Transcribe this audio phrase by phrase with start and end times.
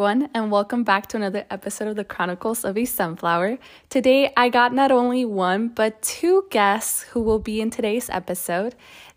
[0.00, 3.58] Everyone, and welcome back to another episode of the Chronicles of a Sunflower.
[3.90, 8.74] Today, I got not only one, but two guests who will be in today's episode.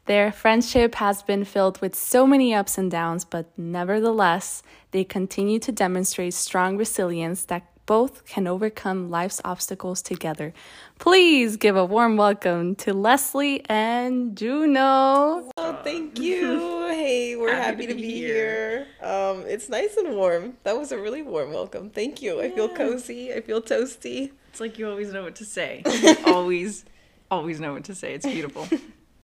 [0.08, 4.62] Their friendship has been filled with so many ups and downs, but nevertheless,
[4.92, 10.54] they continue to demonstrate strong resilience that both can overcome life's obstacles together.
[11.00, 15.50] Please give a warm welcome to Leslie and Juno.
[15.58, 16.88] Oh, thank you.
[16.88, 18.88] Hey, we're happy, happy to, be, be here.
[19.00, 19.10] here.
[19.10, 20.54] Um, it's nice and warm.
[20.64, 21.90] That was a really warm welcome.
[21.90, 22.38] Thank you.
[22.38, 22.48] Yeah.
[22.48, 23.34] I feel cozy.
[23.34, 24.32] I feel toasty.
[24.50, 25.84] It's like you always know what to say.
[26.26, 26.86] always,
[27.30, 28.14] always know what to say.
[28.14, 28.68] It's beautiful.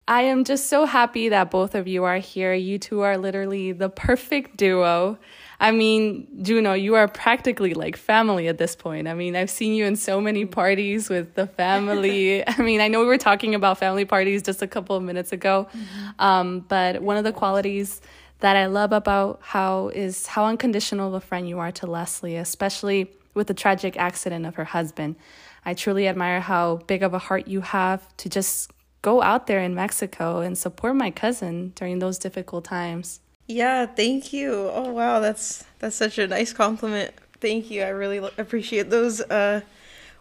[0.10, 2.54] I am just so happy that both of you are here.
[2.54, 5.20] You two are literally the perfect duo.
[5.60, 9.08] I mean, Juno, you are practically like family at this point.
[9.08, 12.48] I mean, I've seen you in so many parties with the family.
[12.48, 15.32] I mean, I know we were talking about family parties just a couple of minutes
[15.32, 16.10] ago, mm-hmm.
[16.20, 18.02] um, but one of the qualities
[18.40, 22.36] that I love about how is how unconditional of a friend you are to Leslie,
[22.36, 25.16] especially with the tragic accident of her husband.
[25.66, 28.72] I truly admire how big of a heart you have to just
[29.02, 33.22] go out there in Mexico and support my cousin during those difficult times.
[33.48, 34.70] Yeah, thank you.
[34.74, 37.14] Oh wow, that's that's such a nice compliment.
[37.40, 37.84] Thank you.
[37.84, 39.62] I really appreciate those uh,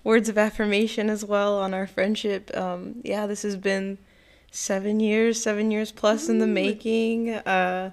[0.05, 2.57] words of affirmation as well on our friendship.
[2.57, 3.99] Um, yeah, this has been
[4.53, 7.31] seven years, seven years plus in the making.
[7.31, 7.91] Uh,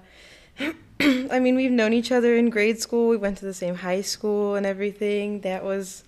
[1.00, 3.08] I mean, we've known each other in grade school.
[3.08, 5.40] We went to the same high school and everything.
[5.40, 6.04] That was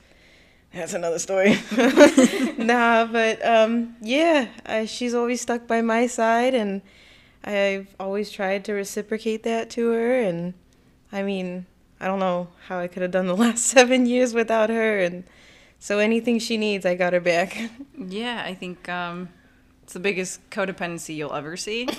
[0.72, 1.58] that's another story.
[2.58, 6.82] nah, but um, yeah, I, she's always stuck by my side, and
[7.46, 10.20] I've always tried to reciprocate that to her.
[10.20, 10.54] And
[11.12, 11.66] I mean,
[12.00, 14.98] I don't know how I could have done the last seven years without her.
[14.98, 15.24] And
[15.78, 17.56] so anything she needs, I got her back.
[18.08, 19.30] Yeah, I think um,
[19.82, 21.88] it's the biggest codependency you'll ever see.
[21.92, 21.98] so,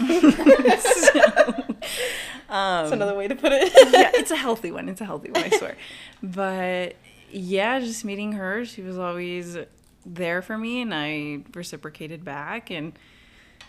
[2.49, 3.73] um, That's another way to put it.
[3.91, 4.87] yeah, it's a healthy one.
[4.87, 5.75] It's a healthy one, I swear.
[6.21, 6.95] But
[7.31, 9.57] yeah, just meeting her, she was always
[10.05, 12.93] there for me, and I reciprocated back, and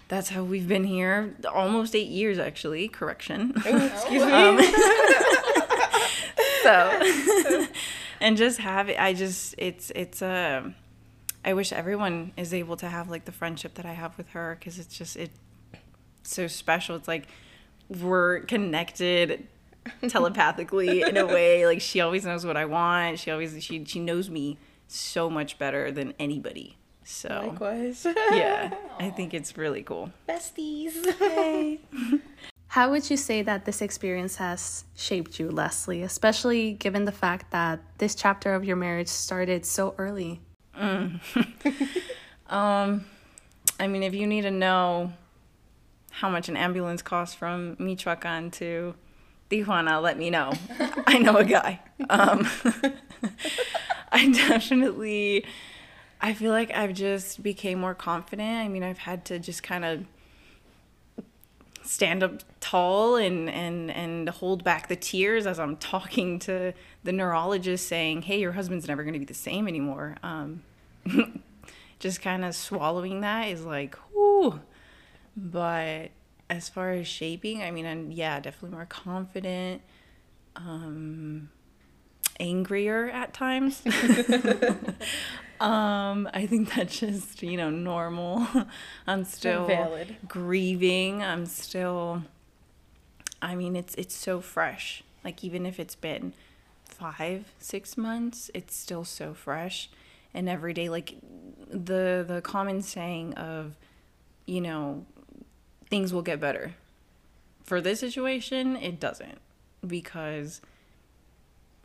[0.09, 2.89] that's how we've been here almost eight years, actually.
[2.89, 3.53] Correction.
[3.57, 4.33] excuse me.
[4.33, 4.59] Um,
[6.63, 7.67] so,
[8.21, 8.99] and just have it.
[8.99, 10.65] I just it's it's a.
[10.65, 10.71] Uh,
[11.45, 14.57] I wish everyone is able to have like the friendship that I have with her
[14.59, 15.31] because it's just it
[16.23, 16.97] so special.
[16.97, 17.29] It's like
[17.89, 19.47] we're connected
[20.09, 21.65] telepathically in a way.
[21.65, 23.19] Like she always knows what I want.
[23.19, 24.59] She always she she knows me
[24.89, 26.77] so much better than anybody.
[27.11, 28.07] So likewise.
[28.33, 30.13] yeah, I think it's really cool.
[30.29, 30.93] Besties.
[31.19, 31.81] Hey.
[32.69, 37.51] How would you say that this experience has shaped you, Leslie, especially given the fact
[37.51, 40.43] that this chapter of your marriage started so early?
[40.79, 41.19] Mm.
[42.51, 43.07] um,
[43.81, 45.15] I mean, if you need to know
[46.11, 48.95] how much an ambulance costs from Michoacan to
[49.51, 50.53] Tijuana, let me know.
[51.07, 51.81] I know a guy.
[52.11, 52.47] Um,
[54.13, 55.47] I definitely,
[56.21, 58.65] I feel like I've just became more confident.
[58.65, 60.05] I mean, I've had to just kind of
[61.85, 66.75] stand up tall and and and hold back the tears as I'm talking to
[67.05, 70.63] the neurologist, saying, "Hey, your husband's never going to be the same anymore." Um,
[71.99, 74.61] just kind of swallowing that is like, whoo.
[75.37, 76.11] But
[76.51, 79.83] as far as shaping, I mean, I'm, yeah, definitely more confident,
[80.57, 81.51] um,
[82.41, 83.83] angrier at times.
[85.61, 88.47] um, I think that's just, you know, normal.
[89.07, 90.17] I'm still valid.
[90.27, 91.23] grieving.
[91.23, 92.23] I'm still,
[93.41, 95.03] I mean, it's, it's so fresh.
[95.25, 96.33] Like, even if it's been
[96.85, 99.91] five, six months, it's still so fresh.
[100.35, 101.15] And every day, like
[101.69, 103.75] the, the common saying of,
[104.47, 105.07] you know,
[105.91, 106.75] things will get better.
[107.65, 109.39] For this situation, it doesn't
[109.87, 110.61] because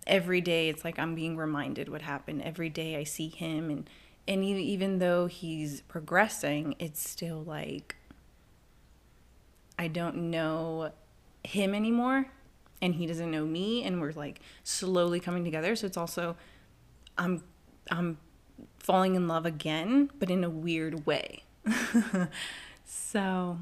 [0.08, 2.42] every day it's like I'm being reminded what happened.
[2.42, 3.90] Every day I see him and
[4.26, 7.96] and even though he's progressing, it's still like
[9.78, 10.92] I don't know
[11.44, 12.28] him anymore
[12.82, 15.76] and he doesn't know me and we're like slowly coming together.
[15.76, 16.36] So it's also
[17.18, 17.44] I'm
[17.92, 18.18] I'm
[18.80, 21.44] falling in love again, but in a weird way.
[22.86, 23.60] so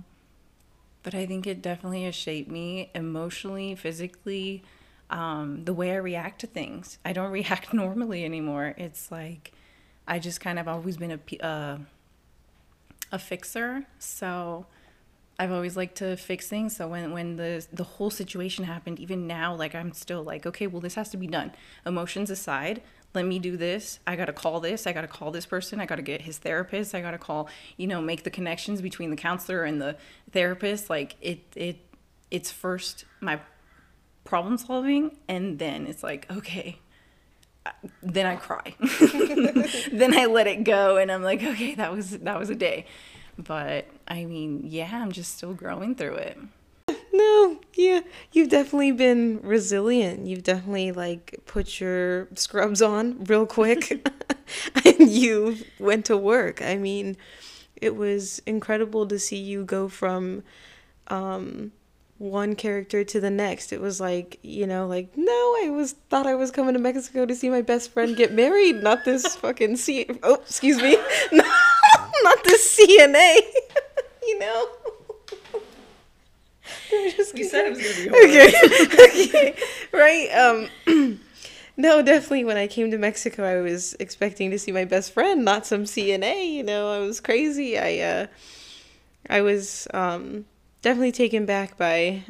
[1.04, 4.64] but I think it definitely has shaped me emotionally, physically,
[5.12, 6.98] um, the way I react to things.
[7.06, 8.74] I don't react normally anymore.
[8.78, 9.52] It's like
[10.08, 11.78] I just kind of always been a uh,
[13.12, 14.66] a fixer, so
[15.38, 16.78] I've always liked to fix things.
[16.78, 20.68] So when when the the whole situation happened, even now, like I'm still like, okay,
[20.68, 21.52] well, this has to be done.
[21.86, 22.82] Emotions aside,
[23.14, 24.00] let me do this.
[24.08, 24.88] I got to call this.
[24.88, 25.82] I got to call this person.
[25.82, 26.96] I got to get his therapist.
[26.96, 29.98] I got to call, you know, make the connections between the counselor and the
[30.32, 30.90] therapist.
[30.90, 31.80] Like it, it,
[32.30, 33.40] it's first my
[34.24, 36.80] problem solving and then it's like okay
[38.02, 38.76] then i cry.
[39.92, 42.86] Then i let it go and i'm like okay that was that was a day.
[43.38, 46.38] But i mean yeah i'm just still growing through it.
[47.14, 48.02] No yeah
[48.32, 50.26] you've definitely been resilient.
[50.28, 54.08] You've definitely like put your scrubs on real quick
[54.86, 56.62] and you went to work.
[56.62, 57.18] I mean
[57.76, 60.44] it was incredible to see you go from
[61.08, 61.72] um
[62.22, 63.74] one character to the next.
[63.74, 65.34] It was like, you know, like, no,
[65.64, 68.84] I was thought I was coming to Mexico to see my best friend get married,
[68.84, 70.92] not this fucking C oh, excuse me.
[71.32, 73.40] not this CNA.
[74.24, 74.68] you know?
[76.92, 78.54] Just you said it was gonna be Okay.
[79.18, 79.56] okay.
[79.92, 80.30] Right.
[80.30, 81.20] Um
[81.78, 85.44] no, definitely when I came to Mexico I was expecting to see my best friend,
[85.44, 87.80] not some CNA, you know, I was crazy.
[87.80, 88.28] I uh
[89.28, 90.46] I was um
[90.82, 92.24] definitely taken back by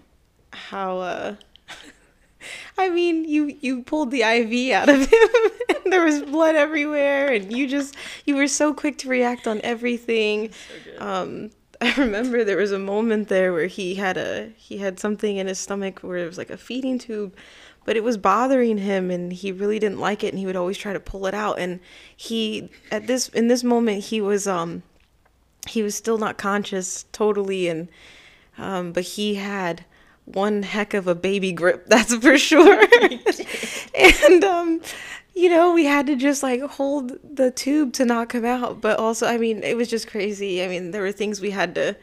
[0.54, 1.36] how uh
[2.78, 7.32] I mean, you you pulled the IV out of him and there was blood everywhere
[7.32, 7.96] and you just
[8.26, 10.52] you were so quick to react on everything.
[10.52, 11.52] So um
[11.82, 15.48] I remember there was a moment there where he had a he had something in
[15.48, 17.36] his stomach where it was like a feeding tube
[17.84, 20.78] but it was bothering him and he really didn't like it and he would always
[20.78, 21.80] try to pull it out and
[22.16, 24.84] he at this in this moment he was um
[25.68, 27.88] he was still not conscious totally and
[28.58, 29.86] um, but he had
[30.26, 32.86] one heck of a baby grip, that's for sure.
[33.96, 34.82] and um,
[35.36, 38.82] you know, we had to just like hold the tube to not come out.
[38.82, 40.64] But also, I mean, it was just crazy.
[40.64, 41.96] I mean, there were things we had to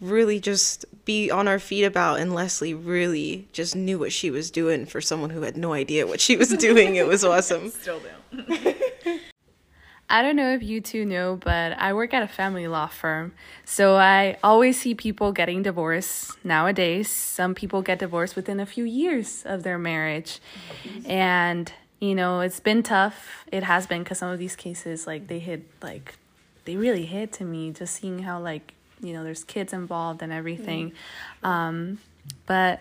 [0.00, 4.50] really just be on our feet about and Leslie really just knew what she was
[4.50, 6.96] doing for someone who had no idea what she was doing.
[6.96, 7.70] It was awesome.
[7.70, 9.18] Still do.
[10.10, 13.32] I don't know if you two know, but I work at a family law firm.
[13.64, 17.08] So I always see people getting divorced nowadays.
[17.08, 20.40] Some people get divorced within a few years of their marriage.
[21.06, 23.44] And, you know, it's been tough.
[23.52, 26.16] It has been because some of these cases, like, they hit, like,
[26.64, 30.32] they really hit to me just seeing how, like, you know, there's kids involved and
[30.32, 30.92] everything.
[31.44, 32.00] Um,
[32.46, 32.80] but,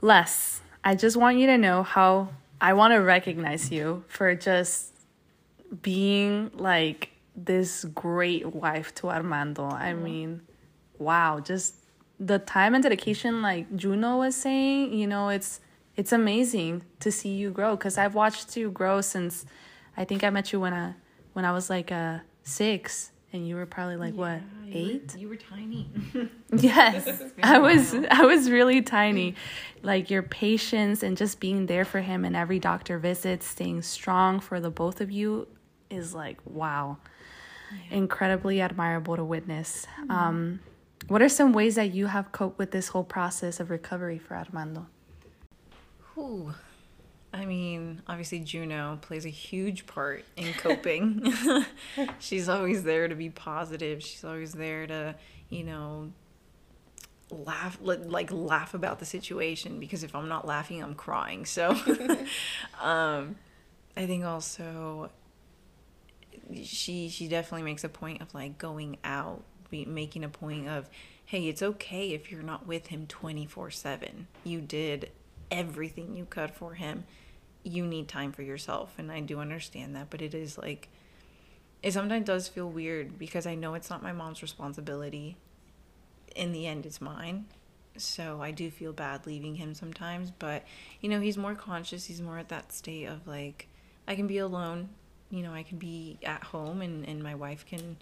[0.00, 2.28] Les, I just want you to know how
[2.60, 4.91] I want to recognize you for just
[5.80, 9.64] being like this great wife to Armando.
[9.64, 10.42] I mean,
[10.98, 11.76] wow, just
[12.20, 15.60] the time and dedication like Juno was saying, you know, it's
[15.96, 19.44] it's amazing to see you grow cuz I've watched you grow since
[19.96, 20.94] I think I met you when I
[21.32, 24.40] when I was like uh 6 and you were probably like yeah, what
[24.70, 25.90] 8 were, you were tiny.
[26.52, 29.34] Yes i was i was really tiny.
[29.82, 34.38] Like your patience and just being there for him in every doctor visit staying strong
[34.38, 35.48] for the both of you
[35.92, 36.96] is like wow
[37.70, 37.96] yeah.
[37.96, 40.10] incredibly admirable to witness mm-hmm.
[40.10, 40.60] um,
[41.08, 44.36] what are some ways that you have coped with this whole process of recovery for
[44.36, 44.86] armando
[46.16, 46.54] Ooh.
[47.34, 51.32] I mean, obviously Juno plays a huge part in coping.
[52.18, 54.02] She's always there to be positive.
[54.02, 55.14] She's always there to,
[55.48, 56.12] you know,
[57.30, 61.46] laugh like laugh about the situation because if I'm not laughing, I'm crying.
[61.46, 61.70] So
[62.82, 63.36] um
[63.96, 65.10] I think also
[66.62, 70.88] she she definitely makes a point of like going out, be, making a point of,
[71.24, 74.26] hey, it's okay if you're not with him 24/7.
[74.44, 75.10] You did
[75.50, 77.04] everything you could for him.
[77.62, 80.88] You need time for yourself, and I do understand that, but it is like
[81.82, 85.36] it sometimes does feel weird because I know it's not my mom's responsibility.
[86.36, 87.46] In the end, it's mine.
[87.96, 90.64] So I do feel bad leaving him sometimes, but
[91.00, 92.06] you know, he's more conscious.
[92.06, 93.68] He's more at that state of like,
[94.08, 94.90] I can be alone
[95.32, 97.96] you know, I can be at home and, and my wife can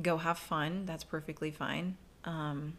[0.00, 0.86] go have fun.
[0.86, 1.98] That's perfectly fine.
[2.24, 2.78] Um,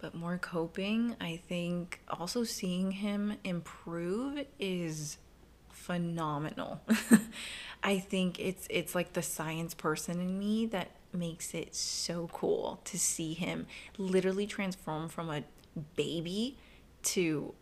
[0.00, 5.18] but more coping, I think also seeing him improve is
[5.70, 6.80] phenomenal.
[7.82, 12.80] I think it's it's like the science person in me that makes it so cool
[12.84, 13.66] to see him
[13.98, 15.44] literally transform from a
[15.96, 16.58] baby
[17.02, 17.54] to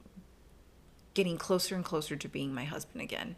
[1.14, 3.36] getting closer and closer to being my husband again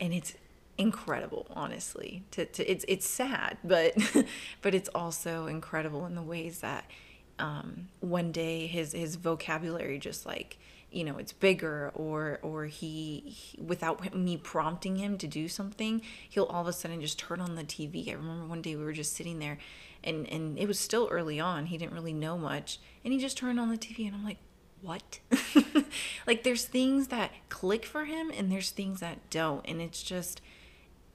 [0.00, 0.34] and it's
[0.78, 3.94] incredible honestly to, to it's it's sad but
[4.62, 6.90] but it's also incredible in the ways that
[7.38, 10.58] um, one day his his vocabulary just like
[10.90, 16.00] you know it's bigger or or he, he, without me prompting him to do something
[16.28, 18.84] he'll all of a sudden just turn on the tv i remember one day we
[18.84, 19.58] were just sitting there
[20.02, 21.66] and and it was still early on.
[21.66, 24.38] He didn't really know much and he just turned on the tv and i'm like
[24.82, 25.20] what
[26.26, 30.40] like there's things that click for him and there's things that don't and it's just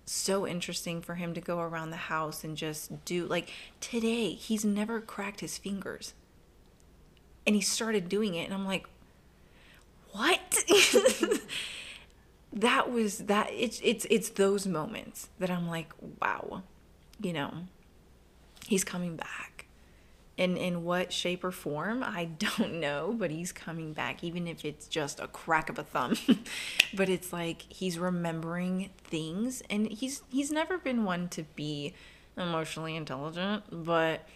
[0.05, 4.63] so interesting for him to go around the house and just do like today he's
[4.63, 6.13] never cracked his fingers
[7.47, 8.87] and he started doing it and i'm like
[10.15, 10.63] what?
[12.53, 15.91] that was that it's it's it's those moments that I'm like,
[16.21, 16.63] wow,
[17.21, 17.51] you know,
[18.65, 19.54] he's coming back.
[20.37, 24.65] In in what shape or form, I don't know, but he's coming back, even if
[24.65, 26.17] it's just a crack of a thumb.
[26.93, 31.93] but it's like he's remembering things and he's he's never been one to be
[32.37, 34.27] emotionally intelligent, but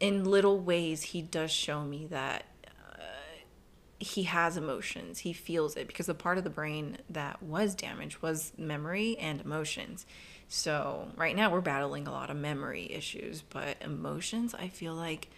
[0.00, 3.02] in little ways he does show me that uh,
[4.00, 8.20] he has emotions he feels it because the part of the brain that was damaged
[8.22, 10.06] was memory and emotions
[10.52, 15.28] so right now we're battling a lot of memory issues but emotions i feel like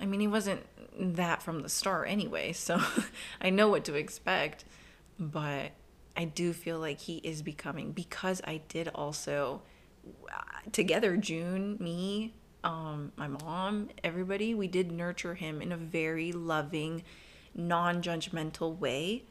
[0.00, 0.64] i mean he wasn't
[0.96, 2.80] that from the start anyway so
[3.40, 4.64] i know what to expect
[5.18, 5.72] but
[6.16, 9.62] i do feel like he is becoming because i did also
[10.70, 17.02] together june me um, my mom everybody we did nurture him in a very loving
[17.52, 19.24] non judgmental way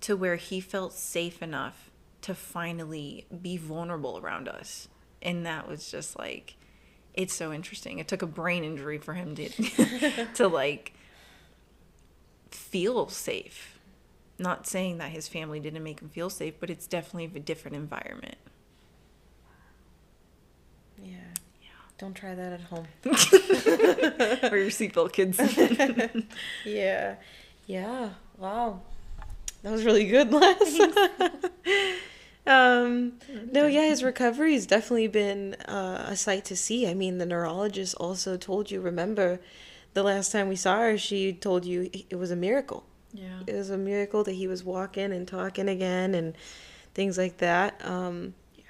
[0.00, 1.89] to where he felt safe enough
[2.22, 4.88] to finally be vulnerable around us.
[5.22, 6.56] And that was just like,
[7.14, 7.98] it's so interesting.
[7.98, 10.94] It took a brain injury for him to, to like
[12.50, 13.78] feel safe.
[14.38, 17.76] Not saying that his family didn't make him feel safe, but it's definitely a different
[17.76, 18.36] environment.
[21.02, 21.16] Yeah.
[21.60, 21.68] Yeah.
[21.98, 22.86] Don't try that at home.
[23.04, 25.38] Wear your seatbelt, kids.
[26.64, 27.16] yeah.
[27.66, 28.10] Yeah.
[28.38, 28.80] Wow.
[29.62, 30.80] That was really good, Les.
[32.46, 33.12] um,
[33.52, 36.86] no, yeah, his recovery has definitely been uh, a sight to see.
[36.88, 39.40] I mean, the neurologist also told you, remember,
[39.94, 42.84] the last time we saw her, she told you it was a miracle.
[43.12, 43.40] Yeah.
[43.46, 46.34] It was a miracle that he was walking and talking again and
[46.94, 47.84] things like that.
[47.84, 48.64] Um, yeah.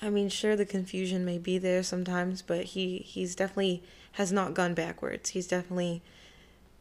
[0.00, 4.54] I mean, sure, the confusion may be there sometimes, but he, he's definitely has not
[4.54, 5.30] gone backwards.
[5.30, 6.02] He's definitely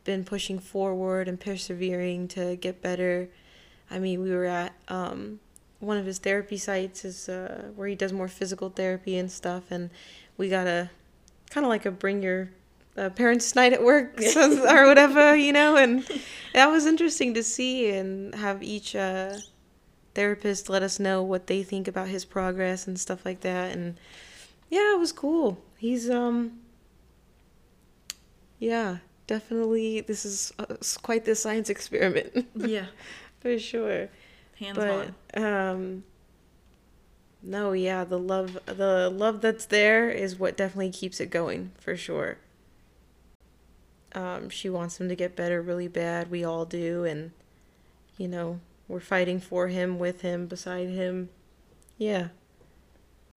[0.03, 3.29] been pushing forward and persevering to get better.
[3.89, 5.39] I mean, we were at um,
[5.79, 9.63] one of his therapy sites is uh, where he does more physical therapy and stuff,
[9.69, 9.89] and
[10.37, 10.89] we got a
[11.49, 12.49] kind of like a bring your
[12.97, 16.07] uh, parents' night at work or whatever, you know, and
[16.53, 19.33] that was interesting to see and have each uh,
[20.15, 23.97] therapist let us know what they think about his progress and stuff like that, and
[24.69, 25.59] yeah, it was cool.
[25.77, 26.59] He's um,
[28.57, 30.65] yeah, definitely this is uh,
[31.01, 32.47] quite the science experiment.
[32.55, 32.87] yeah,
[33.39, 34.09] for sure.
[34.59, 35.43] Hands but, on.
[35.43, 36.03] Um,
[37.41, 41.97] no, yeah, the love, the love that's there is what definitely keeps it going for
[41.97, 42.37] sure.
[44.15, 46.29] Um, she wants him to get better really bad.
[46.29, 47.31] We all do, and
[48.17, 51.29] you know, we're fighting for him, with him, beside him.
[51.97, 52.29] Yeah.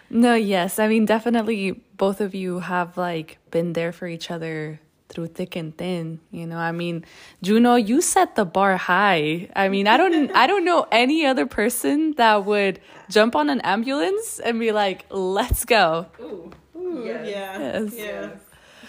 [0.08, 0.78] No, yes.
[0.78, 5.56] I mean, definitely both of you have like been there for each other through thick
[5.56, 7.04] and thin you know i mean
[7.42, 11.46] juno you set the bar high i mean i don't i don't know any other
[11.46, 16.52] person that would jump on an ambulance and be like let's go Ooh.
[16.76, 17.28] Ooh, yes.
[17.28, 17.94] yeah yes.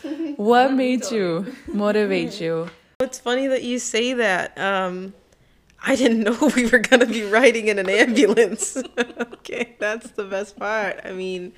[0.03, 0.33] yes.
[0.37, 2.69] what made you motivate you
[2.99, 5.13] it's funny that you say that um
[5.81, 8.77] I didn't know we were gonna be riding in an ambulance.
[8.97, 10.99] okay, that's the best part.
[11.03, 11.53] I mean,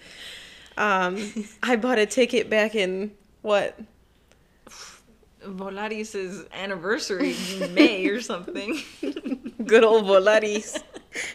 [0.78, 1.18] um,
[1.64, 3.12] I bought a ticket back in
[3.42, 3.80] what
[5.50, 8.80] Volaris's anniversary in May or something.
[9.66, 10.82] Good old Volaris.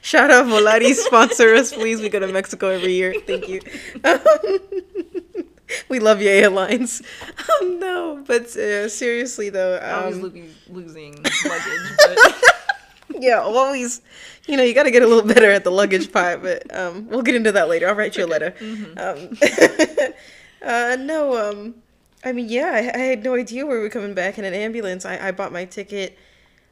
[0.00, 2.00] Shout out Volaris, sponsor us, please.
[2.00, 3.14] We go to Mexico every year.
[3.26, 3.61] Thank you.
[4.04, 4.21] Um,
[5.88, 7.02] we love you, airlines.
[7.61, 11.12] Um, no, but uh, seriously though, um, always losing, losing
[11.44, 11.97] luggage.
[12.06, 12.44] But
[13.21, 14.00] yeah, always.
[14.47, 17.09] You know, you got to get a little better at the luggage part, but um,
[17.09, 17.88] we'll get into that later.
[17.88, 18.50] I'll write you a letter.
[18.61, 18.99] Mm-hmm.
[18.99, 20.14] Um,
[20.62, 21.75] uh, no, um,
[22.25, 25.04] I mean, yeah, I, I, had no idea we were coming back in an ambulance.
[25.04, 26.19] I, I bought my ticket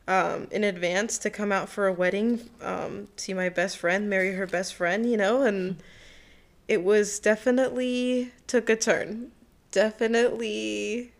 [0.09, 4.33] um, in advance to come out for a wedding, um, see my best friend, marry
[4.33, 5.77] her best friend, you know, and
[6.69, 9.31] it was definitely took a turn.
[9.71, 11.13] Definitely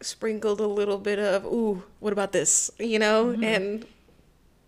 [0.00, 3.44] sprinkled a little bit of, ooh, what about this, you know, mm-hmm.
[3.44, 3.86] and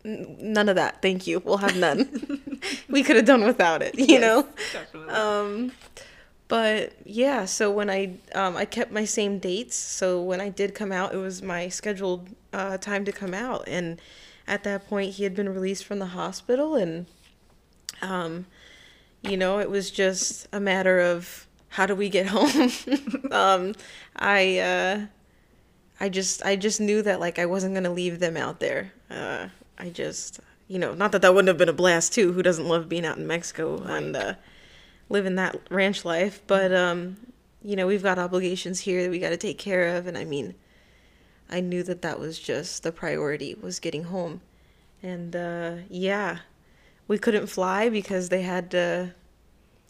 [0.04, 1.00] none of that.
[1.02, 1.40] Thank you.
[1.40, 2.60] We'll have none.
[2.88, 4.48] we could have done without it, you yes, know.
[4.72, 5.14] Definitely.
[5.14, 5.72] Um,
[6.48, 9.76] but yeah, so when I um, I kept my same dates.
[9.76, 13.64] So when I did come out, it was my scheduled uh, time to come out,
[13.66, 14.00] and
[14.46, 17.06] at that point he had been released from the hospital, and
[18.02, 18.46] um,
[19.22, 22.70] you know it was just a matter of how do we get home.
[23.32, 23.74] um,
[24.16, 25.06] I uh,
[25.98, 28.92] I just I just knew that like I wasn't gonna leave them out there.
[29.08, 29.48] Uh,
[29.78, 32.32] I just you know not that that wouldn't have been a blast too.
[32.34, 34.02] Who doesn't love being out in Mexico right.
[34.02, 34.34] and uh,
[35.14, 37.16] living that ranch life, but um,
[37.62, 40.24] you know, we've got obligations here that we got to take care of, and I
[40.24, 40.54] mean,
[41.48, 44.40] I knew that that was just the priority was getting home.
[45.02, 46.38] And uh, yeah,
[47.06, 49.14] we couldn't fly because they had to.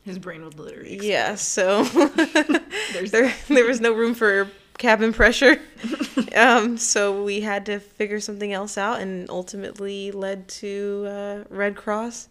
[0.04, 0.94] His brain would literally.
[0.94, 1.08] Explode.
[1.08, 1.84] Yeah, so
[3.10, 5.58] there there was no room for cabin pressure.
[6.36, 11.76] um, so we had to figure something else out, and ultimately led to uh, Red
[11.76, 12.28] Cross.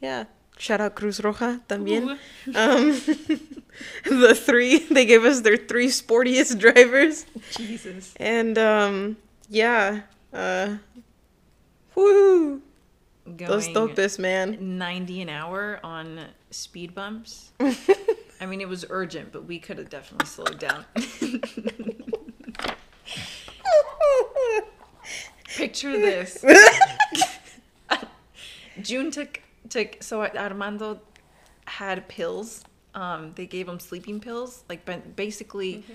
[0.00, 0.24] Yeah,
[0.58, 2.18] shout out Cruz Roja también.
[2.54, 2.92] Um,
[4.20, 7.26] the three they gave us their three sportiest drivers.
[7.56, 8.14] Jesus.
[8.16, 9.16] And um,
[9.48, 10.76] yeah, uh,
[11.94, 12.62] woo.
[13.26, 14.76] Those topes, man.
[14.76, 16.20] 90 an hour on
[16.50, 17.52] speed bumps.
[18.40, 20.84] I mean, it was urgent, but we could have definitely slowed down.
[25.56, 26.44] Picture this.
[28.82, 29.40] June took
[29.74, 31.00] took so Armando
[31.66, 32.64] had pills.
[32.94, 35.78] Um, they gave him sleeping pills, like basically.
[35.78, 35.92] Mm-hmm.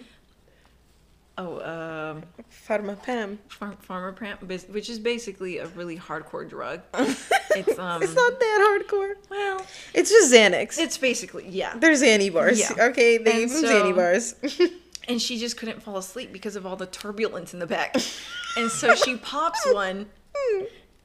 [1.38, 2.24] Oh, um,
[2.67, 3.38] Pharmapam.
[3.48, 6.81] Phar- Pharmapam, which is basically a really hardcore drug.
[7.55, 8.03] It's um.
[8.03, 9.15] it's not that hardcore.
[9.27, 10.77] Well, it's just Xanax.
[10.77, 11.74] It's basically yeah.
[11.75, 12.59] There's Annie bars.
[12.59, 12.89] Yeah.
[12.89, 14.36] Okay, they and so, Annie bars.
[15.07, 17.95] and she just couldn't fall asleep because of all the turbulence in the back,
[18.57, 20.05] and so she pops one.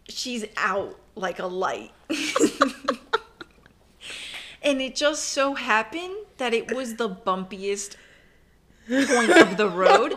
[0.06, 1.92] She's out like a light.
[4.62, 7.96] and it just so happened that it was the bumpiest
[8.88, 10.14] point of the road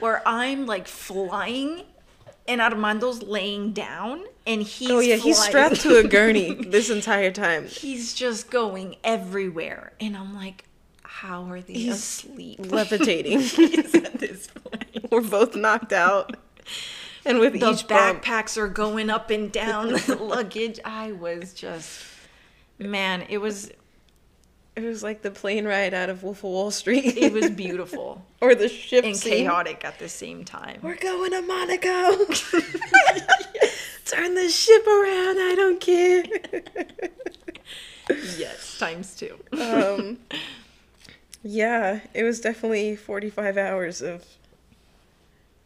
[0.00, 1.82] where I'm like flying
[2.46, 5.22] and Armando's laying down and he's Oh yeah, flying.
[5.22, 7.66] he's strapped to a gurney this entire time.
[7.66, 10.64] He's just going everywhere and I'm like
[11.02, 12.60] how are they he's asleep?
[12.60, 13.38] Levitating.
[13.38, 15.10] at this point.
[15.10, 16.36] We're both knocked out.
[17.28, 18.58] And with the each backpacks bump.
[18.58, 20.80] are going up and down the luggage.
[20.84, 22.02] I was just
[22.78, 23.70] man, it was
[24.76, 27.16] it was like the plane ride out of Wolf of Wall Street.
[27.16, 28.24] it was beautiful.
[28.40, 29.44] or the ship and scene.
[29.46, 30.78] chaotic at the same time.
[30.82, 32.24] We're going to Monaco.
[34.04, 35.38] Turn the ship around.
[35.38, 36.24] I don't care.
[38.38, 39.36] yes, times two.
[39.60, 40.18] um,
[41.42, 44.24] yeah, it was definitely forty-five hours of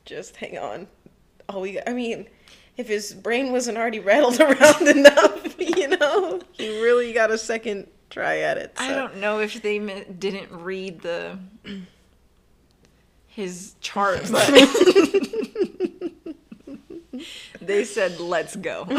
[0.05, 0.87] just hang on.
[1.49, 2.29] All we, got, I mean,
[2.77, 7.89] if his brain wasn't already rattled around enough, you know, he really got a second
[8.13, 8.77] try at it.
[8.79, 8.85] So.
[8.85, 11.39] I don't know if they didn't read the
[13.27, 14.47] his chart, but
[17.61, 18.87] they said, "Let's go."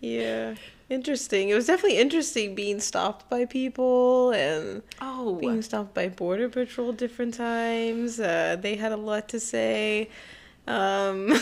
[0.00, 0.56] yeah,
[0.90, 1.48] interesting.
[1.48, 6.92] It was definitely interesting being stopped by people and oh, being stopped by border patrol
[6.92, 8.20] different times.
[8.20, 10.10] Uh, they had a lot to say.
[10.66, 11.32] Um,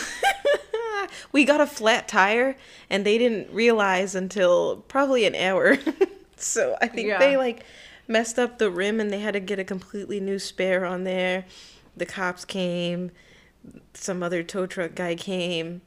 [1.31, 2.55] we got a flat tire
[2.89, 5.77] and they didn't realize until probably an hour.
[6.37, 7.19] so I think yeah.
[7.19, 7.65] they like
[8.07, 11.45] messed up the rim and they had to get a completely new spare on there.
[11.97, 13.11] The cops came,
[13.93, 15.81] some other tow truck guy came,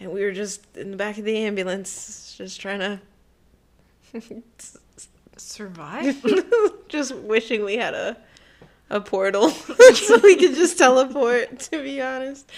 [0.00, 3.00] and we were just in the back of the ambulance just trying to
[5.36, 6.24] survive.
[6.88, 8.16] just wishing we had a
[8.88, 9.50] a portal
[9.94, 12.50] so we could just teleport, to be honest.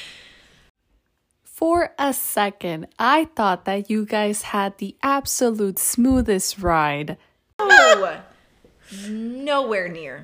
[1.44, 7.16] For a second, I thought that you guys had the absolute smoothest ride.
[7.58, 8.20] Oh,
[9.08, 10.22] nowhere near.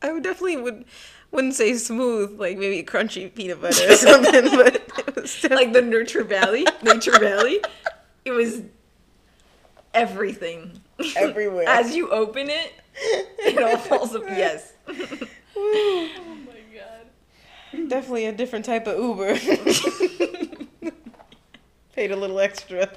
[0.00, 0.84] I would definitely would
[1.30, 5.15] wouldn't say smooth, like maybe crunchy peanut butter or something, but
[5.50, 7.60] like the Nurture Valley, Nature Valley.
[8.24, 8.62] It was
[9.94, 10.80] everything
[11.16, 11.68] everywhere.
[11.68, 14.36] As you open it, it all falls apart.
[14.36, 14.72] Yes.
[15.56, 16.08] Oh
[16.46, 17.88] my god.
[17.88, 19.36] Definitely a different type of Uber.
[21.94, 22.90] Paid a little extra.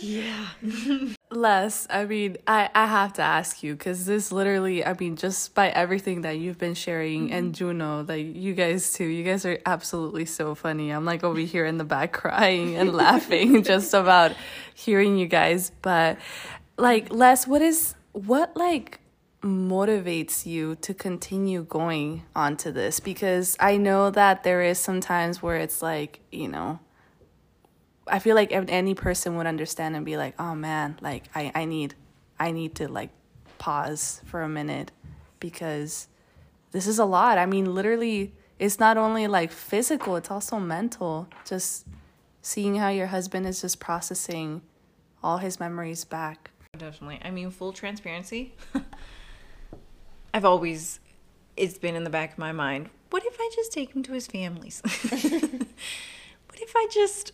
[0.00, 0.48] yeah.
[1.32, 5.54] Les, I mean, I, I have to ask you because this literally, I mean, just
[5.54, 7.34] by everything that you've been sharing mm-hmm.
[7.34, 10.90] and Juno, like you guys too, you guys are absolutely so funny.
[10.90, 14.32] I'm like over here in the back crying and laughing just about
[14.74, 15.72] hearing you guys.
[15.82, 16.18] But
[16.76, 19.00] like, Les, what is, what like,
[19.42, 25.42] motivates you to continue going onto this because I know that there is some times
[25.42, 26.78] where it's like, you know,
[28.12, 31.64] I feel like any person would understand and be like, "Oh man, like I I
[31.64, 31.94] need
[32.38, 33.10] I need to like
[33.58, 34.92] pause for a minute
[35.40, 36.06] because
[36.70, 41.28] this is a lot." I mean, literally it's not only like physical, it's also mental.
[41.44, 41.86] Just
[42.42, 44.62] seeing how your husband is just processing
[45.20, 46.50] all his memories back.
[46.78, 47.20] Definitely.
[47.24, 48.54] I mean, full transparency.
[50.34, 51.00] I've always,
[51.56, 52.90] it's been in the back of my mind.
[53.10, 54.80] What if I just take him to his families?
[54.84, 57.32] what if I just,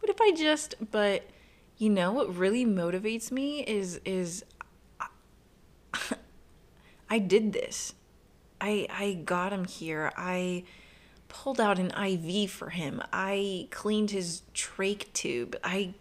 [0.00, 1.28] what if I just, but
[1.76, 4.44] you know what really motivates me is, is
[7.08, 7.94] I did this.
[8.60, 10.12] I I got him here.
[10.16, 10.64] I
[11.28, 13.02] pulled out an IV for him.
[13.12, 15.56] I cleaned his trach tube.
[15.62, 15.94] I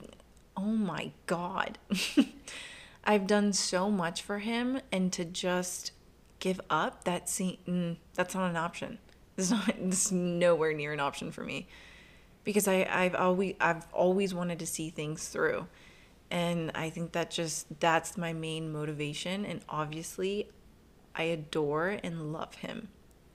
[0.55, 1.77] oh my god.
[3.03, 5.91] I've done so much for him and to just
[6.39, 8.97] give up that scene mm, that's not an option.
[9.37, 11.67] Is not this is nowhere near an option for me.
[12.47, 15.67] Because I I've always I've always wanted to see things through.
[16.31, 20.47] And I think that just that's my main motivation and obviously
[21.13, 22.87] I adore and love him.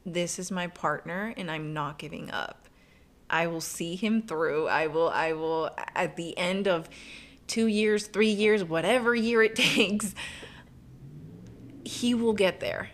[0.07, 2.71] This is my partner and I'm not giving up.
[3.29, 4.69] I will see him through.
[4.69, 6.89] I will I will at the end of
[7.49, 10.15] 2 years, 3 years, whatever year it takes,
[11.85, 12.89] he will get there.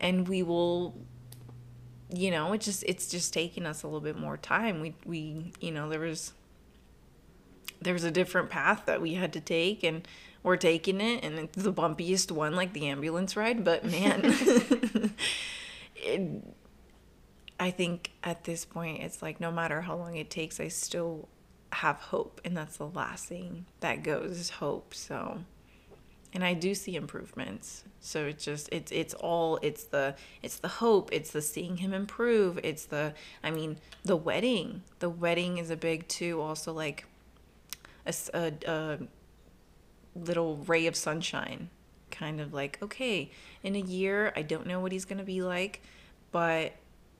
[0.00, 1.06] And we will
[2.10, 4.80] you know, it's just it's just taking us a little bit more time.
[4.80, 6.32] We we you know, there was
[7.80, 10.06] there was a different path that we had to take and
[10.42, 14.20] we're taking it and it's the bumpiest one like the ambulance ride but man
[15.96, 16.42] it,
[17.58, 21.28] i think at this point it's like no matter how long it takes i still
[21.72, 25.40] have hope and that's the last thing that goes is hope so
[26.32, 30.68] and i do see improvements so it's just it's it's all it's the it's the
[30.68, 33.12] hope it's the seeing him improve it's the
[33.42, 37.06] i mean the wedding the wedding is a big too also like
[38.06, 38.98] a, a, a
[40.16, 41.70] little ray of sunshine.
[42.10, 43.30] Kind of like, okay,
[43.62, 45.82] in a year, I don't know what he's to be like,
[46.32, 46.72] but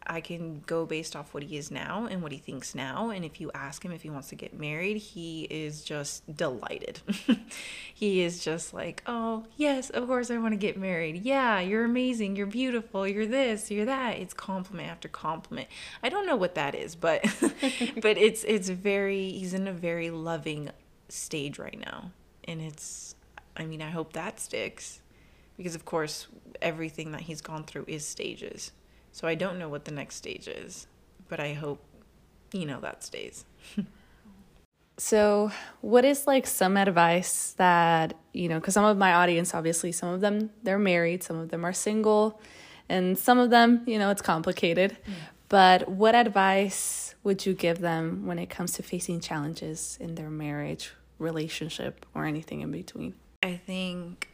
[0.06, 3.10] I can go based off what he is now and what he thinks now.
[3.10, 7.00] And if you ask him if he wants to get married, he is just delighted.
[7.94, 11.22] he is just like, oh, yes, of course I want to get married.
[11.24, 12.36] Yeah, you're amazing.
[12.36, 13.06] You're beautiful.
[13.06, 14.18] You're this, you're that.
[14.18, 15.68] It's compliment after compliment.
[16.02, 17.24] I don't know what that is, but
[18.02, 20.70] but it's it's very he's in a very loving
[21.08, 22.10] stage right now
[22.44, 23.14] and it's
[23.56, 25.00] i mean i hope that sticks
[25.56, 26.26] because of course
[26.60, 28.72] everything that he's gone through is stages
[29.16, 30.86] so i don't know what the next stage is
[31.28, 31.80] but i hope
[32.52, 33.44] you know that stays
[34.98, 35.50] so
[35.80, 40.10] what is like some advice that you know because some of my audience obviously some
[40.10, 42.40] of them they're married some of them are single
[42.88, 45.12] and some of them you know it's complicated mm.
[45.48, 50.30] but what advice would you give them when it comes to facing challenges in their
[50.30, 53.14] marriage relationship or anything in between.
[53.42, 54.28] I think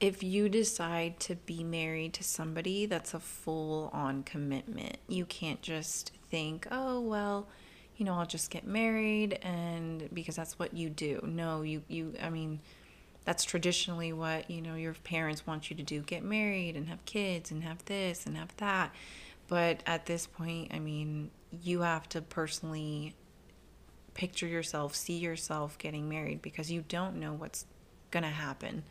[0.00, 5.60] if you decide to be married to somebody that's a full on commitment, you can't
[5.60, 7.46] just think, oh, well,
[7.96, 11.20] you know, I'll just get married and because that's what you do.
[11.22, 12.60] No, you, you, I mean,
[13.26, 17.04] that's traditionally what, you know, your parents want you to do get married and have
[17.04, 18.94] kids and have this and have that.
[19.48, 21.30] But at this point, I mean,
[21.62, 23.14] you have to personally
[24.14, 27.66] picture yourself, see yourself getting married because you don't know what's
[28.10, 28.84] going to happen.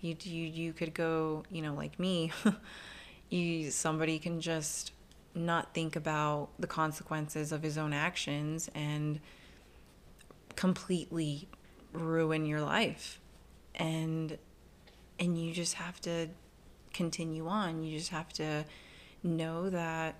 [0.00, 2.32] You, you you could go, you know, like me.
[3.30, 4.92] you somebody can just
[5.34, 9.20] not think about the consequences of his own actions and
[10.56, 11.48] completely
[11.92, 13.20] ruin your life.
[13.74, 14.38] And
[15.18, 16.28] and you just have to
[16.92, 17.82] continue on.
[17.82, 18.64] You just have to
[19.22, 20.16] know that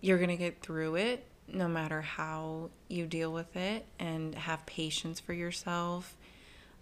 [0.00, 4.64] you're going to get through it no matter how you deal with it and have
[4.66, 6.16] patience for yourself.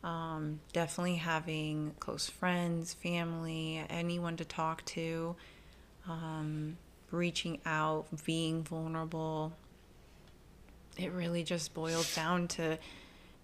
[0.04, 5.34] Um, definitely having close friends, family, anyone to talk to,
[6.06, 6.76] um,
[7.10, 9.54] reaching out, being vulnerable.
[10.98, 12.78] It really just boils down to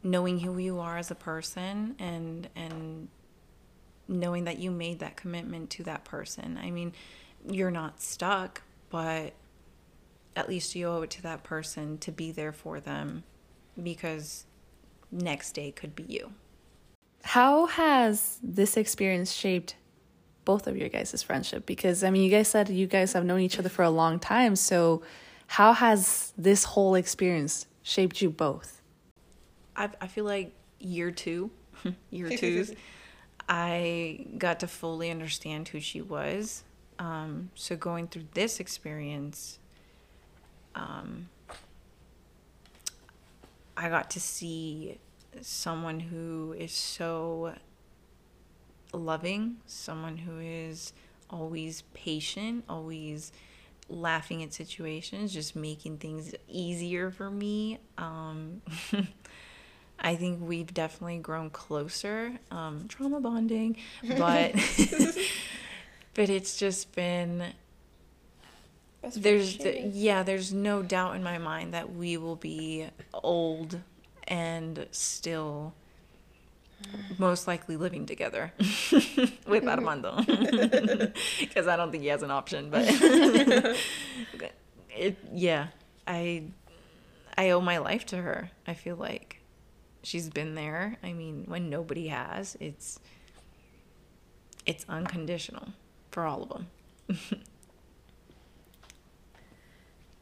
[0.03, 3.09] knowing who you are as a person and and
[4.07, 6.59] knowing that you made that commitment to that person.
[6.63, 6.93] I mean,
[7.49, 9.33] you're not stuck, but
[10.37, 13.23] at least you owe it to that person to be there for them
[13.83, 14.45] because
[15.11, 16.33] next day could be you.
[17.23, 19.77] How has this experience shaped
[20.45, 21.67] both of your guys' friendship?
[21.67, 24.19] Because, I mean, you guys said you guys have known each other for a long
[24.19, 24.57] time.
[24.57, 25.03] So,
[25.47, 28.81] how has this whole experience shaped you both?
[29.77, 31.51] I, I feel like year two,
[32.11, 32.73] year twos,
[33.49, 36.65] I got to fully understand who she was.
[36.99, 39.59] Um, so, going through this experience,
[40.75, 41.29] um,
[43.77, 44.99] I got to see
[45.41, 47.55] someone who is so
[48.93, 50.93] loving, someone who is
[51.29, 53.33] always patient, always
[53.89, 57.79] laughing at situations, just making things easier for me.
[57.99, 58.63] Um,
[60.01, 63.77] I think we've definitely grown closer, um, trauma bonding,
[64.17, 64.55] but
[66.15, 67.45] but it's just been
[69.17, 73.81] there's the, yeah there's no doubt in my mind that we will be old
[74.31, 75.75] and still
[77.19, 78.53] most likely living together
[79.47, 80.23] with Armando
[81.41, 82.71] because I don't think he has an option.
[82.71, 82.85] But
[84.97, 85.69] it, yeah,
[86.07, 86.45] I
[87.37, 88.51] I owe my life to her.
[88.67, 89.41] I feel like
[90.03, 90.97] she's been there.
[91.03, 92.99] I mean, when nobody has, it's
[94.65, 95.69] it's unconditional
[96.11, 96.67] for all of them.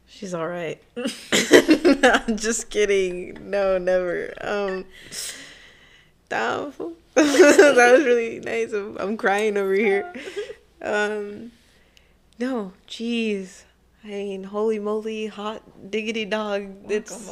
[0.09, 0.83] She's all right.
[0.97, 3.51] I'm just kidding.
[3.51, 4.33] No, never.
[4.41, 4.87] Um,
[6.29, 6.73] that,
[7.15, 8.73] that was really nice.
[8.73, 10.13] I'm, I'm crying over here.
[10.83, 11.53] Um,
[12.39, 13.65] no, jeez.
[14.05, 16.69] I mean, holy moly, hot diggity dog.
[16.89, 17.31] It's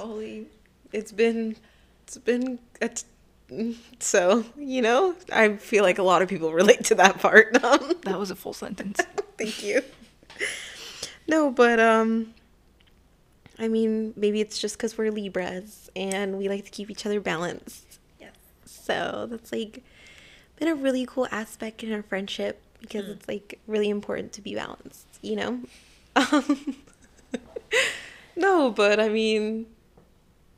[0.92, 1.56] it's been
[2.04, 6.96] it's been t- so you know I feel like a lot of people relate to
[6.96, 7.52] that part.
[8.02, 9.00] that was a full sentence.
[9.38, 9.82] Thank you.
[11.28, 12.34] No, but um,
[13.58, 17.20] I mean, maybe it's just because we're Libras and we like to keep each other
[17.20, 17.98] balanced.
[18.20, 18.34] Yes.
[18.64, 19.82] So that's like
[20.56, 23.10] been a really cool aspect in our friendship because mm.
[23.10, 25.60] it's like really important to be balanced, you know?
[26.16, 26.76] Um,
[28.36, 29.66] no, but I mean,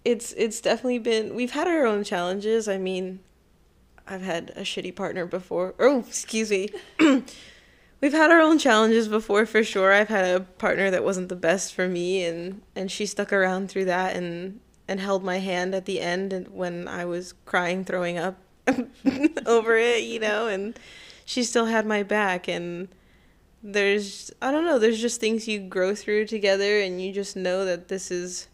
[0.05, 2.69] it's it's definitely been we've had our own challenges.
[2.69, 3.21] I mean,
[4.07, 5.75] I've had a shitty partner before.
[5.79, 6.71] Oh, excuse me.
[8.01, 9.93] we've had our own challenges before for sure.
[9.93, 13.71] I've had a partner that wasn't the best for me and and she stuck around
[13.71, 17.85] through that and and held my hand at the end and when I was crying
[17.85, 18.37] throwing up
[19.47, 20.79] over it, you know, and
[21.25, 22.89] she still had my back and
[23.63, 27.65] there's I don't know, there's just things you grow through together and you just know
[27.65, 28.49] that this is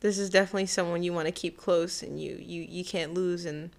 [0.00, 3.44] this is definitely someone you want to keep close and you you you can't lose
[3.44, 3.70] and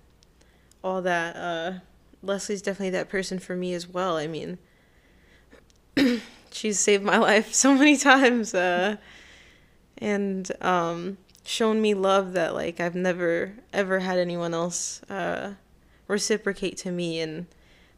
[0.84, 1.80] all that uh
[2.24, 4.17] Leslie's definitely that person for me as well.
[4.17, 4.58] I mean,
[6.52, 8.98] she's saved my life so many times uh,
[9.98, 15.54] and um, shown me love that like I've never ever had anyone else uh,
[16.08, 17.48] reciprocate to me and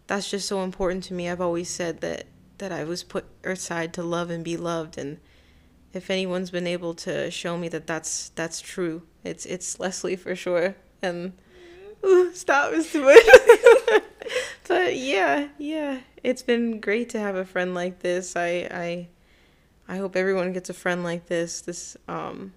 [0.08, 1.30] that's just so important to me.
[1.30, 2.26] I've always said that
[2.58, 5.20] that I was put aside to love and be loved and
[5.94, 10.36] if anyone's been able to show me that that's that's true, it's it's Leslie for
[10.36, 10.76] sure.
[11.02, 11.34] And
[12.06, 13.18] ooh, stop, it's too much.
[14.68, 18.36] but yeah, yeah, it's been great to have a friend like this.
[18.36, 19.08] I I
[19.88, 21.62] I hope everyone gets a friend like this.
[21.62, 22.54] This um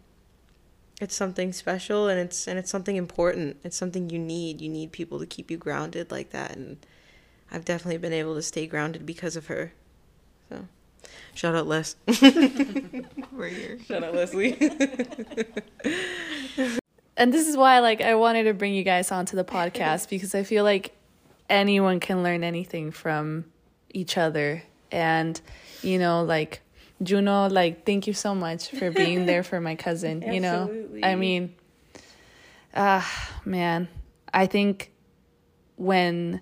[1.00, 3.56] it's something special and it's and it's something important.
[3.64, 4.60] It's something you need.
[4.60, 6.78] You need people to keep you grounded like that and
[7.50, 9.72] I've definitely been able to stay grounded because of her.
[10.48, 10.66] So
[11.34, 11.96] shout out Les.
[13.32, 13.78] We're here.
[13.86, 14.56] Shout out Leslie.
[17.16, 20.34] and this is why like I wanted to bring you guys onto the podcast because
[20.34, 20.94] I feel like
[21.48, 23.44] anyone can learn anything from
[23.90, 24.62] each other.
[24.90, 25.40] And
[25.83, 26.61] you know like
[27.02, 30.70] Juno like thank you so much for being there for my cousin you know?
[31.02, 31.55] I mean
[32.74, 33.88] ah uh, man.
[34.33, 34.92] I think
[35.76, 36.40] when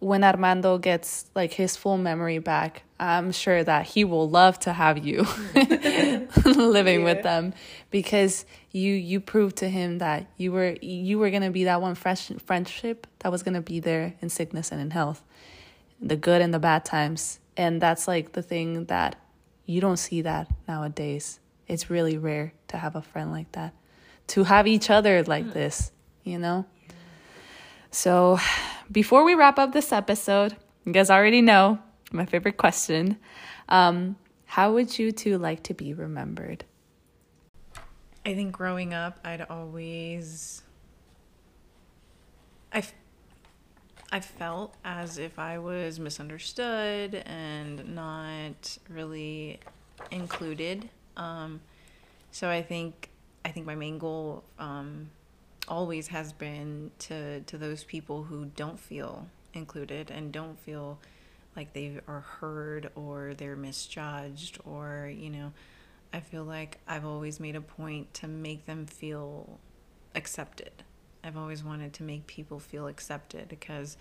[0.00, 4.72] when Armando gets like his full memory back I'm sure that he will love to
[4.72, 5.24] have you
[6.44, 7.04] living yeah.
[7.04, 7.54] with them
[7.90, 11.80] because you you proved to him that you were you were going to be that
[11.80, 15.24] one fresh friendship that was going to be there in sickness and in health
[16.00, 19.16] the good and the bad times and that's like the thing that
[19.64, 23.74] you don't see that nowadays it's really rare to have a friend like that
[24.26, 25.52] to have each other like mm.
[25.52, 25.92] this
[26.24, 26.66] you know
[27.90, 28.38] so
[28.90, 31.78] before we wrap up this episode you guys already know
[32.12, 33.18] my favorite question.
[33.68, 34.16] Um,
[34.46, 36.64] how would you two like to be remembered?
[38.24, 40.62] I think growing up, I'd always.
[42.72, 42.82] I,
[44.12, 49.60] I felt as if I was misunderstood and not really
[50.10, 50.88] included.
[51.16, 51.60] Um,
[52.30, 53.10] so I think
[53.44, 55.10] I think my main goal um,
[55.66, 60.98] always has been to to those people who don't feel included and don't feel
[61.58, 65.52] like they are heard or they're misjudged or you know
[66.12, 69.58] i feel like i've always made a point to make them feel
[70.14, 70.72] accepted.
[71.24, 73.96] I've always wanted to make people feel accepted because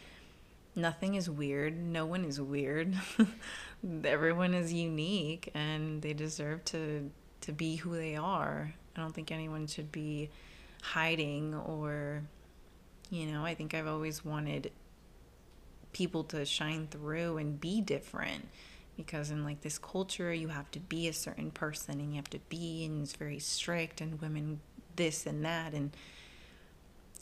[0.75, 1.77] nothing is weird.
[1.77, 2.95] No one is weird.
[4.03, 8.73] Everyone is unique and they deserve to to be who they are.
[8.95, 10.29] I don't think anyone should be
[10.81, 12.23] hiding or
[13.09, 14.71] you know i think i've always wanted
[15.93, 18.47] people to shine through and be different
[18.95, 22.29] because in like this culture you have to be a certain person and you have
[22.29, 24.59] to be and it's very strict and women
[24.95, 25.91] this and that and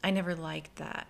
[0.05, 1.07] I never liked that.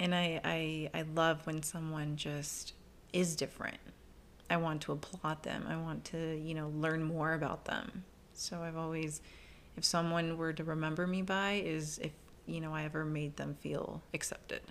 [0.00, 2.72] And I, I I love when someone just
[3.12, 3.76] is different.
[4.48, 5.66] I want to applaud them.
[5.68, 8.04] I want to, you know, learn more about them.
[8.32, 9.20] So I've always
[9.76, 12.12] if someone were to remember me by is if,
[12.46, 14.62] you know, I ever made them feel accepted.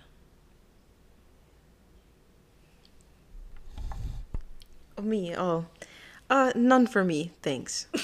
[5.02, 5.34] Me.
[5.36, 5.66] Oh,
[6.30, 7.86] uh, none for me, thanks.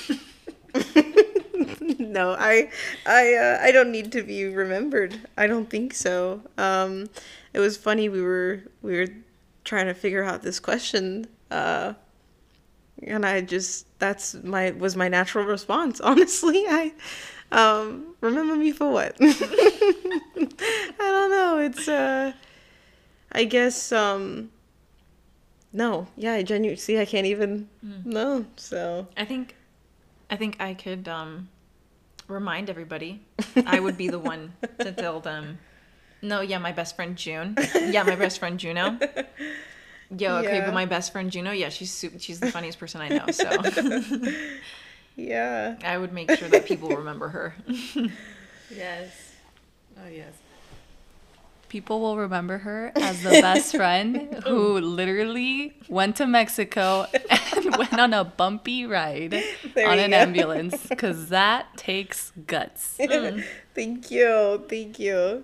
[1.99, 2.71] no, I,
[3.07, 5.19] I, uh, I don't need to be remembered.
[5.37, 6.43] I don't think so.
[6.59, 7.09] Um,
[7.53, 8.09] it was funny.
[8.09, 9.09] We were we were
[9.65, 11.95] trying to figure out this question, uh,
[13.03, 16.01] and I just that's my was my natural response.
[16.03, 16.93] Honestly, I,
[17.53, 19.17] um, remember me for what?
[19.21, 19.35] I
[20.99, 21.59] don't know.
[21.59, 22.33] It's uh,
[23.33, 24.51] I guess um.
[25.75, 27.01] No, yeah, I genuinely see.
[27.01, 27.69] I can't even.
[27.85, 28.07] Mm.
[28.07, 29.57] No, so I think
[30.31, 31.49] I think I could um,
[32.29, 33.23] remind everybody.
[33.67, 35.59] I would be the one to tell them.
[36.23, 37.57] No, yeah, my best friend June.
[37.75, 38.99] Yeah, my best friend Juno.
[40.17, 40.67] Yo, okay, yeah.
[40.67, 43.27] but my best friend Juno, yeah, she's super, she's the funniest person I know.
[43.33, 43.51] So,
[45.17, 47.57] yeah, I would make sure that people remember her.
[48.71, 49.33] yes.
[49.99, 50.35] Oh yes
[51.75, 57.99] people will remember her as the best friend who literally went to Mexico and went
[57.99, 59.43] on a bumpy ride
[59.75, 60.17] there on an go.
[60.19, 62.97] ambulance because that takes guts.
[63.01, 63.45] Mm.
[63.75, 64.65] thank you.
[64.69, 65.43] Thank you.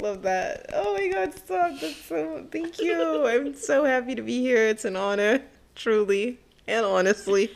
[0.00, 0.66] Love that.
[0.72, 1.78] Oh my God, stop.
[1.80, 3.24] That's so, thank you.
[3.24, 4.66] I'm so happy to be here.
[4.66, 5.42] It's an honor,
[5.76, 7.52] truly and honestly.